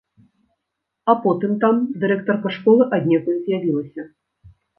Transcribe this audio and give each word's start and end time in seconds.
А 1.13 1.15
потым 1.25 1.51
там 1.63 1.75
дырэктарка 2.05 2.49
школы 2.57 2.89
аднекуль 3.01 3.39
з'явілася. 3.45 4.09